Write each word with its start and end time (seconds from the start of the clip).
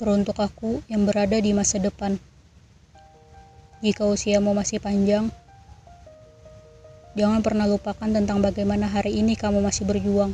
Teruntuk 0.00 0.40
aku 0.40 0.80
yang 0.88 1.04
berada 1.04 1.36
di 1.36 1.52
masa 1.52 1.76
depan. 1.76 2.16
Jika 3.84 4.08
usiamu 4.08 4.56
masih 4.56 4.80
panjang, 4.80 5.28
jangan 7.12 7.44
pernah 7.44 7.68
lupakan 7.68 8.08
tentang 8.08 8.40
bagaimana 8.40 8.88
hari 8.88 9.20
ini 9.20 9.36
kamu 9.36 9.60
masih 9.60 9.84
berjuang. 9.84 10.32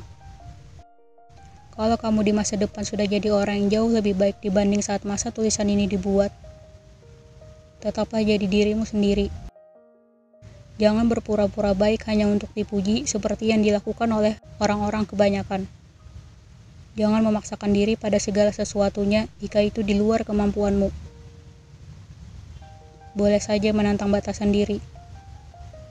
Kalau 1.74 1.98
kamu 1.98 2.30
di 2.30 2.30
masa 2.30 2.54
depan 2.54 2.86
sudah 2.86 3.10
jadi 3.10 3.34
orang 3.34 3.66
yang 3.66 3.68
jauh 3.82 3.90
lebih 3.90 4.14
baik 4.14 4.38
dibanding 4.38 4.86
saat 4.86 5.02
masa 5.02 5.34
tulisan 5.34 5.66
ini 5.66 5.90
dibuat, 5.90 6.30
tetaplah 7.82 8.22
jadi 8.22 8.46
dirimu 8.46 8.86
sendiri. 8.86 9.34
Jangan 10.78 11.10
berpura-pura 11.10 11.74
baik 11.74 12.06
hanya 12.06 12.30
untuk 12.30 12.54
dipuji 12.54 13.10
seperti 13.10 13.50
yang 13.50 13.66
dilakukan 13.66 14.14
oleh 14.14 14.38
orang-orang 14.62 15.02
kebanyakan. 15.10 15.66
Jangan 16.96 17.20
memaksakan 17.28 17.76
diri 17.76 17.92
pada 18.00 18.16
segala 18.16 18.56
sesuatunya 18.56 19.28
jika 19.36 19.60
itu 19.60 19.84
di 19.84 19.92
luar 19.92 20.24
kemampuanmu. 20.24 20.88
Boleh 23.12 23.36
saja 23.36 23.68
menantang 23.76 24.08
batasan 24.08 24.48
diri, 24.48 24.80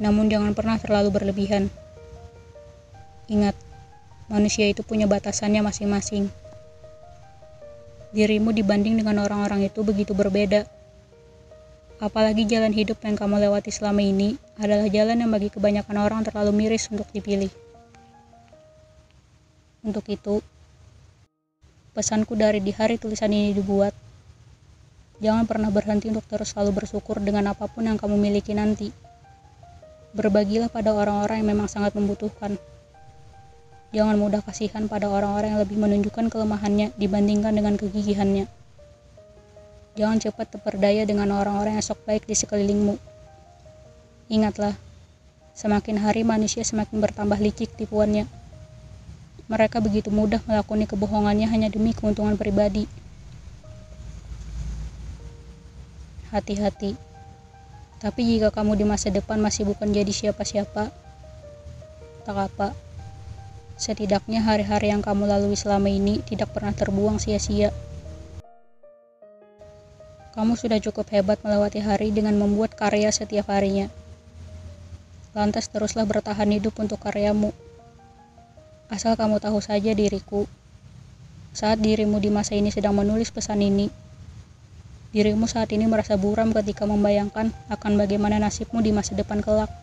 namun 0.02 0.34
jangan 0.34 0.58
pernah 0.58 0.82
terlalu 0.82 1.14
berlebihan. 1.14 1.70
Ingat, 3.30 3.54
manusia 4.34 4.66
itu 4.66 4.82
punya 4.82 5.06
batasannya 5.06 5.62
masing-masing. 5.62 6.26
Dirimu 8.10 8.50
dibanding 8.50 8.98
dengan 8.98 9.22
orang-orang 9.22 9.70
itu 9.70 9.86
begitu 9.86 10.18
berbeda. 10.18 10.66
Apalagi 12.02 12.50
jalan 12.50 12.74
hidup 12.74 12.98
yang 13.06 13.14
kamu 13.14 13.46
lewati 13.46 13.70
selama 13.70 14.02
ini 14.02 14.42
adalah 14.58 14.90
jalan 14.90 15.22
yang 15.22 15.30
bagi 15.30 15.54
kebanyakan 15.54 15.98
orang 16.02 16.22
terlalu 16.26 16.66
miris 16.66 16.90
untuk 16.90 17.06
dipilih. 17.14 17.54
Untuk 19.86 20.06
itu, 20.10 20.42
Pesanku 21.96 22.36
dari 22.36 22.60
di 22.60 22.76
hari 22.76 23.00
tulisan 23.00 23.32
ini 23.32 23.56
dibuat, 23.56 23.96
jangan 25.24 25.48
pernah 25.48 25.72
berhenti 25.72 26.12
untuk 26.12 26.28
terus 26.28 26.52
selalu 26.52 26.84
bersyukur 26.84 27.24
dengan 27.24 27.56
apa 27.56 27.72
pun 27.72 27.88
yang 27.88 27.96
kamu 27.96 28.20
miliki 28.20 28.52
nanti. 28.52 28.92
Berbagilah 30.12 30.68
pada 30.68 30.92
orang-orang 30.92 31.40
yang 31.40 31.56
memang 31.56 31.72
sangat 31.72 31.96
membutuhkan. 31.96 32.60
Jangan 33.96 34.20
mudah 34.20 34.44
kasihan 34.44 34.92
pada 34.92 35.08
orang-orang 35.08 35.56
yang 35.56 35.62
lebih 35.64 35.80
menunjukkan 35.80 36.28
kelemahannya 36.28 36.92
dibandingkan 37.00 37.56
dengan 37.56 37.80
kegigihannya. 37.80 38.52
Jangan 39.96 40.20
cepat 40.20 40.52
terperdaya 40.52 41.08
dengan 41.08 41.32
orang-orang 41.32 41.80
yang 41.80 41.86
sok 41.88 42.04
baik 42.04 42.28
di 42.28 42.36
sekelilingmu. 42.36 43.00
Ingatlah, 44.36 44.76
semakin 45.56 46.04
hari 46.04 46.28
manusia 46.28 46.68
semakin 46.68 47.00
bertambah 47.00 47.40
licik 47.40 47.72
tipuannya. 47.80 48.28
Mereka 49.46 49.78
begitu 49.78 50.10
mudah 50.10 50.42
melakoni 50.50 50.90
kebohongannya 50.90 51.46
hanya 51.46 51.70
demi 51.70 51.94
keuntungan 51.94 52.34
pribadi. 52.34 52.90
Hati-hati. 56.34 56.98
Tapi 58.02 58.22
jika 58.26 58.50
kamu 58.50 58.74
di 58.74 58.86
masa 58.86 59.14
depan 59.14 59.38
masih 59.38 59.70
bukan 59.70 59.94
jadi 59.94 60.10
siapa-siapa, 60.10 60.90
tak 62.26 62.38
apa. 62.38 62.74
Setidaknya 63.78 64.42
hari-hari 64.42 64.90
yang 64.90 65.06
kamu 65.06 65.30
lalui 65.30 65.54
selama 65.54 65.94
ini 65.94 66.26
tidak 66.26 66.50
pernah 66.56 66.74
terbuang 66.74 67.22
sia-sia. 67.22 67.70
Kamu 70.36 70.60
sudah 70.60 70.82
cukup 70.84 71.08
hebat 71.16 71.40
melewati 71.46 71.80
hari 71.80 72.12
dengan 72.12 72.36
membuat 72.36 72.76
karya 72.76 73.08
setiap 73.14 73.48
harinya. 73.54 73.88
Lantas 75.32 75.72
teruslah 75.72 76.04
bertahan 76.04 76.50
hidup 76.52 76.76
untuk 76.82 77.00
karyamu. 77.00 77.56
Asal 78.86 79.18
kamu 79.18 79.42
tahu 79.42 79.58
saja 79.66 79.98
diriku, 79.98 80.46
saat 81.58 81.82
dirimu 81.82 82.22
di 82.22 82.30
masa 82.30 82.54
ini 82.54 82.70
sedang 82.70 82.94
menulis 82.94 83.34
pesan 83.34 83.66
ini, 83.66 83.90
dirimu 85.10 85.50
saat 85.50 85.74
ini 85.74 85.90
merasa 85.90 86.14
buram 86.22 86.54
ketika 86.54 86.86
membayangkan 86.86 87.50
akan 87.74 87.92
bagaimana 87.98 88.38
nasibmu 88.38 88.86
di 88.86 88.94
masa 88.94 89.18
depan 89.18 89.42
kelak. 89.42 89.74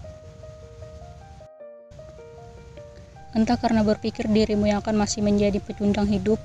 Entah 3.35 3.59
karena 3.59 3.83
berpikir 3.83 4.31
dirimu 4.31 4.71
yang 4.71 4.85
akan 4.85 4.95
masih 4.95 5.25
menjadi 5.25 5.59
pecundang 5.59 6.07
hidup, 6.07 6.39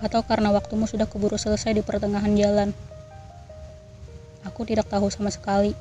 atau 0.00 0.24
karena 0.24 0.54
waktumu 0.56 0.88
sudah 0.88 1.04
keburu 1.04 1.36
selesai 1.36 1.76
di 1.76 1.82
pertengahan 1.84 2.32
jalan. 2.40 2.70
Aku 4.48 4.64
tidak 4.64 4.88
tahu 4.88 5.12
sama 5.12 5.28
sekali. 5.28 5.76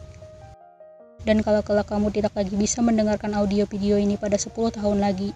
Dan 1.23 1.39
kalau 1.39 1.63
kelak 1.63 1.87
kamu 1.87 2.11
tidak 2.11 2.35
lagi 2.35 2.53
bisa 2.59 2.83
mendengarkan 2.83 3.31
audio 3.37 3.63
video 3.63 3.95
ini 3.95 4.19
pada 4.19 4.35
10 4.35 4.51
tahun 4.75 4.99
lagi, 4.99 5.33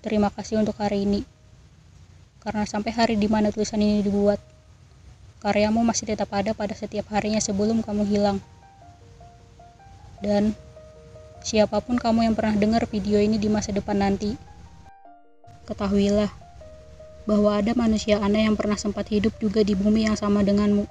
Terima 0.00 0.32
kasih 0.32 0.64
untuk 0.64 0.80
hari 0.80 1.04
ini. 1.04 1.20
Karena 2.40 2.64
sampai 2.64 2.88
hari 2.96 3.14
di 3.20 3.28
mana 3.28 3.52
tulisan 3.52 3.84
ini 3.84 4.00
dibuat, 4.00 4.40
karyamu 5.44 5.84
masih 5.84 6.08
tetap 6.08 6.32
ada 6.32 6.56
pada 6.56 6.72
setiap 6.72 7.04
harinya 7.12 7.36
sebelum 7.36 7.84
kamu 7.84 8.08
hilang. 8.08 8.40
Dan 10.24 10.56
siapa 11.44 11.84
pun 11.84 12.00
kamu 12.00 12.32
yang 12.32 12.34
pernah 12.36 12.56
dengar 12.56 12.88
video 12.88 13.20
ini 13.20 13.36
di 13.36 13.52
masa 13.52 13.76
depan 13.76 14.00
nanti, 14.00 14.40
ketahuilah 15.68 16.32
bahwa 17.28 17.60
ada 17.60 17.76
manusia 17.76 18.24
aneh 18.24 18.48
yang 18.48 18.56
pernah 18.56 18.80
sempat 18.80 19.04
hidup 19.12 19.36
juga 19.36 19.60
di 19.60 19.76
bumi 19.76 20.08
yang 20.08 20.16
sama 20.16 20.40
denganmu. 20.40 20.88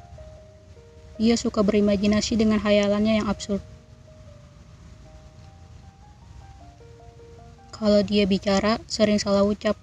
Dia 1.17 1.33
suka 1.33 1.65
berimajinasi 1.65 2.37
dengan 2.37 2.61
hayalannya 2.61 3.25
yang 3.25 3.27
absurd. 3.27 3.78
Kalau 7.79 8.03
dia 8.03 8.27
bicara, 8.27 8.75
sering 8.91 9.23
salah 9.23 9.47
ucap. 9.47 9.79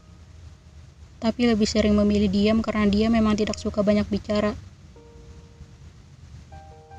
Tapi 1.17 1.49
lebih 1.49 1.65
sering 1.65 1.97
memilih 1.97 2.29
diam 2.29 2.61
karena 2.61 2.85
dia 2.85 3.09
memang 3.09 3.33
tidak 3.41 3.57
suka 3.57 3.81
banyak 3.81 4.05
bicara. 4.13 4.53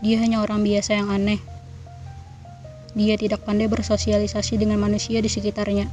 Dia 0.02 0.18
hanya 0.25 0.41
orang 0.41 0.66
biasa 0.66 0.97
yang 0.97 1.13
aneh. 1.13 1.38
Dia 2.97 3.13
tidak 3.13 3.46
pandai 3.46 3.69
bersosialisasi 3.69 4.58
dengan 4.58 4.81
manusia 4.81 5.22
di 5.22 5.30
sekitarnya. 5.30 5.85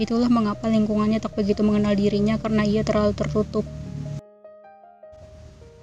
Itulah 0.00 0.32
mengapa 0.32 0.64
lingkungannya 0.64 1.20
tak 1.20 1.36
begitu 1.36 1.60
mengenal 1.60 1.92
dirinya 1.92 2.40
karena 2.40 2.64
ia 2.64 2.80
terlalu 2.80 3.12
tertutup. 3.12 3.68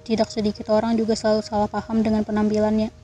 Tidak 0.02 0.26
sedikit 0.26 0.66
orang 0.74 0.98
juga 0.98 1.14
selalu 1.14 1.46
salah 1.46 1.70
paham 1.70 2.02
dengan 2.02 2.26
penampilannya. 2.26 3.01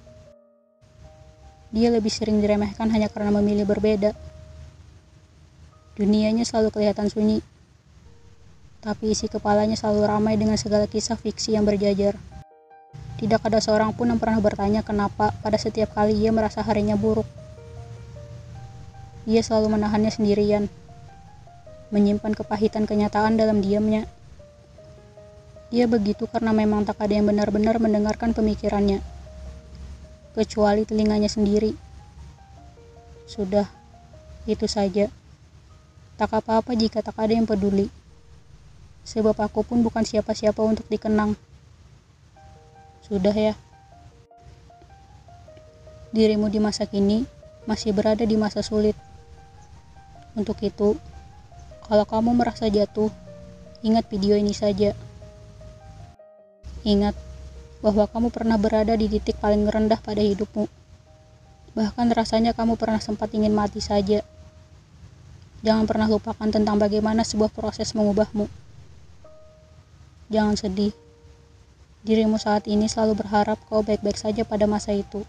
Dia 1.69 1.93
lebih 1.93 2.09
sering 2.09 2.41
diremehkan 2.41 2.89
hanya 2.89 3.13
karena 3.13 3.29
memilih 3.29 3.69
berbeda. 3.69 4.17
Dunianya 6.01 6.49
selalu 6.49 6.73
kelihatan 6.73 7.13
sunyi, 7.13 7.45
tapi 8.81 9.13
isi 9.13 9.29
kepalanya 9.29 9.77
selalu 9.77 10.09
ramai 10.09 10.41
dengan 10.41 10.57
segala 10.57 10.89
kisah 10.89 11.21
fiksi 11.21 11.59
yang 11.59 11.69
berjajar. 11.69 12.17
Tidak 13.19 13.43
ada 13.43 13.61
seorang 13.61 13.93
pun 13.93 14.09
yang 14.09 14.17
pernah 14.17 14.39
bertanya 14.41 14.81
kenapa 14.81 15.35
pada 15.43 15.59
setiap 15.61 15.93
kali 15.93 16.17
ia 16.17 16.33
merasa 16.33 16.65
harinya 16.65 16.97
buruk. 16.97 17.27
Ia 19.29 19.45
selalu 19.45 19.77
menahannya 19.77 20.09
sendirian, 20.09 20.73
menyimpan 21.93 22.33
kepahitan 22.33 22.89
kenyataan 22.89 23.37
dalam 23.37 23.61
diamnya. 23.61 24.09
Ia 25.69 25.85
begitu 25.85 26.25
karena 26.33 26.57
memang 26.57 26.89
tak 26.89 26.97
ada 27.05 27.13
yang 27.13 27.29
benar-benar 27.29 27.77
mendengarkan 27.77 28.33
pemikirannya 28.33 29.18
kecuali 30.39 30.87
telinganya 30.87 31.27
sendiri. 31.27 31.75
Sudah, 33.27 33.67
itu 34.47 34.71
saja. 34.71 35.11
Tak 36.15 36.31
apa-apa 36.31 36.79
jika 36.79 37.03
tak 37.03 37.19
ada 37.19 37.35
yang 37.35 37.43
peduli. 37.43 37.91
Sebab 39.03 39.35
aku 39.35 39.67
pun 39.67 39.83
bukan 39.83 40.07
siapa-siapa 40.07 40.63
untuk 40.63 40.87
dikenang. 40.87 41.35
Sudah 43.03 43.35
ya. 43.35 43.59
Dirimu 46.15 46.47
di 46.47 46.63
masa 46.63 46.87
kini 46.87 47.27
masih 47.67 47.91
berada 47.91 48.23
di 48.23 48.39
masa 48.39 48.63
sulit. 48.63 48.95
Untuk 50.39 50.63
itu, 50.63 50.95
kalau 51.83 52.07
kamu 52.07 52.31
merasa 52.39 52.71
jatuh, 52.71 53.11
ingat 53.83 54.07
video 54.07 54.39
ini 54.39 54.55
saja. 54.55 54.95
Ingat, 56.87 57.19
bahwa 57.79 58.11
kamu 58.11 58.29
pernah 58.35 58.59
berada 58.59 58.95
di 58.99 59.07
titik 59.07 59.39
paling 59.39 59.67
rendah 59.67 59.99
pada 60.03 60.19
hidupmu. 60.19 60.67
Bahkan 61.79 62.07
rasanya 62.11 62.51
kamu 62.55 62.75
pernah 62.75 62.99
sempat 62.99 63.31
ingin 63.31 63.55
mati 63.55 63.79
saja. 63.79 64.27
Jangan 65.63 65.87
pernah 65.87 66.11
lupakan 66.11 66.51
tentang 66.51 66.79
bagaimana 66.79 67.23
sebuah 67.23 67.55
proses 67.55 67.95
mengubahmu. 67.95 68.51
Jangan 70.31 70.59
sedih. 70.59 70.91
Dirimu 72.03 72.39
saat 72.39 72.67
ini 72.71 72.87
selalu 72.87 73.23
berharap 73.23 73.59
kau 73.67 73.83
baik-baik 73.83 74.19
saja 74.19 74.43
pada 74.43 74.67
masa 74.67 74.95
itu. 74.95 75.23